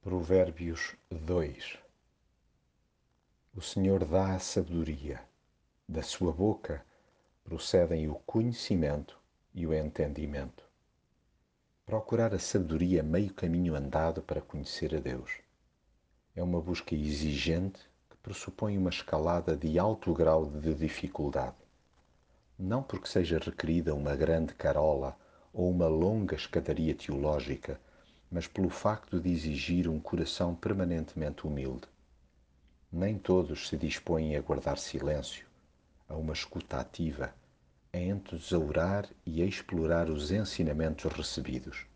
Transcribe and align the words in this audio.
Provérbios 0.00 0.94
2 1.10 1.76
O 3.52 3.60
Senhor 3.60 4.04
dá 4.04 4.36
a 4.36 4.38
sabedoria, 4.38 5.20
da 5.88 6.02
sua 6.02 6.32
boca 6.32 6.86
procedem 7.42 8.08
o 8.08 8.14
conhecimento 8.14 9.18
e 9.52 9.66
o 9.66 9.74
entendimento. 9.74 10.64
Procurar 11.84 12.32
a 12.32 12.38
sabedoria 12.38 13.00
é 13.00 13.02
meio 13.02 13.34
caminho 13.34 13.74
andado 13.74 14.22
para 14.22 14.40
conhecer 14.40 14.94
a 14.94 15.00
Deus. 15.00 15.32
É 16.34 16.42
uma 16.44 16.60
busca 16.60 16.94
exigente 16.94 17.80
que 18.08 18.16
pressupõe 18.18 18.78
uma 18.78 18.90
escalada 18.90 19.56
de 19.56 19.80
alto 19.80 20.14
grau 20.14 20.46
de 20.46 20.74
dificuldade. 20.74 21.56
Não 22.56 22.84
porque 22.84 23.08
seja 23.08 23.40
requerida 23.40 23.96
uma 23.96 24.14
grande 24.14 24.54
carola 24.54 25.18
ou 25.52 25.68
uma 25.68 25.88
longa 25.88 26.36
escadaria 26.36 26.94
teológica, 26.94 27.80
mas 28.30 28.46
pelo 28.46 28.68
facto 28.68 29.18
de 29.20 29.30
exigir 29.30 29.88
um 29.88 29.98
coração 29.98 30.54
permanentemente 30.54 31.46
humilde. 31.46 31.86
Nem 32.92 33.18
todos 33.18 33.68
se 33.68 33.76
dispõem 33.76 34.36
a 34.36 34.40
guardar 34.40 34.78
silêncio, 34.78 35.46
a 36.08 36.14
uma 36.14 36.32
escuta 36.32 36.78
ativa, 36.78 37.34
a 37.92 37.98
entesourar 37.98 39.08
e 39.24 39.42
a 39.42 39.46
explorar 39.46 40.10
os 40.10 40.30
ensinamentos 40.30 41.10
recebidos. 41.12 41.86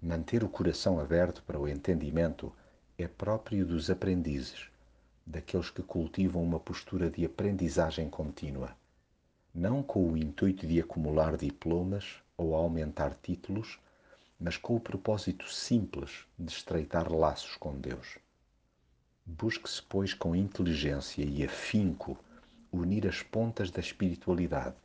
Manter 0.00 0.42
o 0.44 0.48
coração 0.48 0.98
aberto 0.98 1.42
para 1.42 1.58
o 1.58 1.68
entendimento 1.68 2.52
é 2.96 3.06
próprio 3.06 3.66
dos 3.66 3.90
aprendizes, 3.90 4.68
daqueles 5.26 5.70
que 5.70 5.82
cultivam 5.82 6.42
uma 6.42 6.58
postura 6.58 7.10
de 7.10 7.24
aprendizagem 7.24 8.08
contínua, 8.08 8.76
não 9.54 9.82
com 9.82 10.10
o 10.10 10.16
intuito 10.16 10.66
de 10.66 10.80
acumular 10.80 11.36
diplomas 11.36 12.16
ou 12.36 12.54
aumentar 12.54 13.16
títulos, 13.22 13.78
mas 14.40 14.56
com 14.56 14.74
o 14.74 14.80
propósito 14.80 15.46
simples 15.50 16.24
de 16.38 16.50
estreitar 16.50 17.12
laços 17.12 17.56
com 17.56 17.78
Deus. 17.78 18.18
Busque-se, 19.26 19.82
pois, 19.82 20.14
com 20.14 20.34
inteligência 20.34 21.22
e 21.22 21.44
afinco 21.44 22.18
unir 22.72 23.06
as 23.06 23.22
pontas 23.22 23.70
da 23.70 23.80
espiritualidade, 23.80 24.76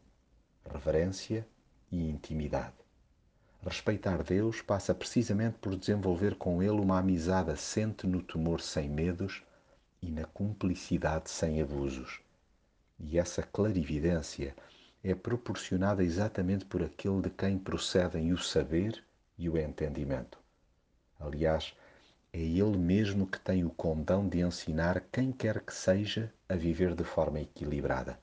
reverência 0.70 1.48
e 1.90 2.10
intimidade. 2.10 2.74
Respeitar 3.64 4.22
Deus 4.24 4.62
passa 4.62 4.94
precisamente 4.94 5.58
por 5.60 5.76
desenvolver 5.76 6.36
com 6.36 6.62
Ele 6.62 6.82
uma 6.82 7.00
amizade 7.00 7.50
assente 7.50 8.06
no 8.06 8.22
temor 8.22 8.62
sem 8.62 8.90
medos 8.90 9.42
e 10.02 10.12
na 10.12 10.26
cumplicidade 10.26 11.30
sem 11.30 11.62
abusos. 11.62 12.20
E 13.00 13.18
essa 13.18 13.42
clarividência 13.42 14.56
é 15.04 15.16
proporcionada 15.16 16.04
exatamente 16.04 16.66
por 16.66 16.84
aquele 16.84 17.22
de 17.22 17.30
quem 17.30 17.58
procedem 17.58 18.34
o 18.34 18.38
saber 18.38 19.04
e 19.38 19.50
o 19.50 19.58
entendimento. 19.58 20.40
Aliás, 21.20 21.76
é 22.32 22.40
Ele 22.40 22.78
mesmo 22.78 23.26
que 23.26 23.40
tem 23.40 23.64
o 23.64 23.70
condão 23.70 24.28
de 24.28 24.42
ensinar 24.42 25.02
quem 25.12 25.32
quer 25.32 25.62
que 25.62 25.74
seja 25.74 26.34
a 26.50 26.56
viver 26.56 26.94
de 26.94 27.04
forma 27.04 27.40
equilibrada. 27.40 28.20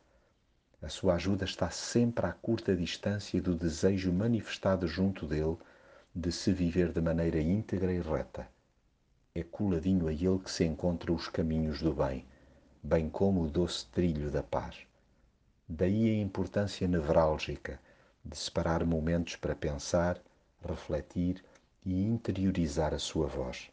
A 0.83 0.89
sua 0.89 1.15
ajuda 1.15 1.45
está 1.45 1.71
sempre 1.71 2.27
à 2.27 2.33
curta 2.33 2.75
distância 2.75 3.41
do 3.41 3.55
desejo 3.55 4.13
manifestado 4.13 4.87
junto 4.87 5.27
dele 5.27 5.57
de 6.15 6.31
se 6.31 6.53
viver 6.53 6.93
de 6.93 7.01
maneira 7.01 7.41
íntegra 7.41 7.93
e 7.93 8.01
reta. 8.01 8.47
É 9.35 9.43
coladinho 9.43 10.09
a 10.09 10.13
ele 10.13 10.39
que 10.41 10.51
se 10.51 10.65
encontram 10.65 11.15
os 11.15 11.29
caminhos 11.29 11.81
do 11.81 11.95
bem, 11.95 12.27
bem 12.83 13.09
como 13.09 13.43
o 13.43 13.49
doce 13.49 13.87
trilho 13.87 14.31
da 14.31 14.43
paz. 14.43 14.81
Daí 15.67 16.11
a 16.11 16.21
importância 16.21 16.87
nevrálgica 16.87 17.81
de 18.23 18.37
separar 18.37 18.85
momentos 18.85 19.37
para 19.37 19.55
pensar, 19.55 20.21
refletir 20.69 21.43
e 21.85 22.05
interiorizar 22.05 22.95
a 22.95 22.99
sua 22.99 23.27
voz. 23.27 23.71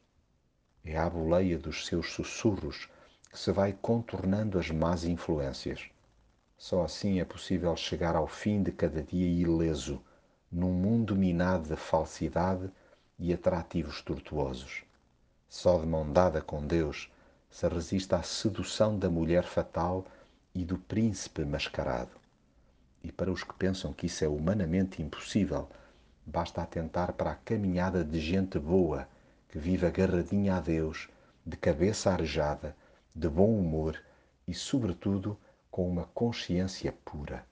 É 0.84 0.98
à 0.98 1.10
boleia 1.10 1.58
dos 1.58 1.86
seus 1.86 2.12
sussurros 2.12 2.90
que 3.30 3.38
se 3.38 3.52
vai 3.52 3.74
contornando 3.74 4.58
as 4.58 4.72
más 4.72 5.04
influências. 5.04 5.90
Só 6.58 6.84
assim 6.84 7.20
é 7.20 7.26
possível 7.26 7.76
chegar 7.76 8.16
ao 8.16 8.28
fim 8.28 8.64
de 8.64 8.72
cada 8.72 9.04
dia 9.04 9.28
ileso, 9.28 10.02
num 10.52 10.74
mundo 10.74 11.16
minado 11.16 11.70
de 11.70 11.76
falsidade 11.76 12.70
e 13.18 13.34
atrativos 13.34 14.02
tortuosos. 14.02 14.84
Só 15.48 15.80
de 15.80 15.86
mão 15.86 16.12
dada 16.12 16.42
com 16.42 16.66
Deus 16.66 17.12
se 17.50 17.68
resiste 17.68 18.14
à 18.16 18.24
sedução 18.24 18.98
da 18.98 19.10
mulher 19.10 19.44
fatal 19.44 20.06
e 20.54 20.64
do 20.64 20.78
príncipe 20.78 21.44
mascarado. 21.44 22.12
E 23.04 23.12
para 23.12 23.32
os 23.32 23.44
que 23.44 23.54
pensam 23.54 23.94
que 23.94 24.08
isso 24.08 24.24
é 24.24 24.28
humanamente 24.28 25.02
impossível, 25.02 25.70
Basta 26.32 26.62
atentar 26.62 27.14
para 27.14 27.32
a 27.32 27.36
caminhada 27.36 28.04
de 28.04 28.20
gente 28.20 28.60
boa 28.60 29.10
que 29.48 29.58
vive 29.58 29.88
agarradinha 29.88 30.58
a 30.58 30.60
Deus, 30.60 31.10
de 31.44 31.58
cabeça 31.58 32.12
arejada, 32.12 32.76
de 33.16 33.28
bom 33.28 33.58
humor 33.58 34.00
e, 34.48 34.54
sobretudo, 34.54 35.36
com 35.72 35.90
uma 35.90 36.06
consciência 36.14 36.94
pura. 37.04 37.44